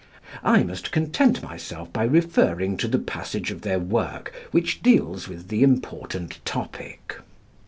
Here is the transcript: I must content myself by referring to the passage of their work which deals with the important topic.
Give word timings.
I 0.43 0.63
must 0.63 0.91
content 0.91 1.43
myself 1.43 1.93
by 1.93 2.05
referring 2.05 2.75
to 2.77 2.87
the 2.87 2.97
passage 2.97 3.51
of 3.51 3.61
their 3.61 3.77
work 3.77 4.33
which 4.49 4.81
deals 4.81 5.27
with 5.27 5.49
the 5.49 5.61
important 5.61 6.43
topic. 6.43 7.19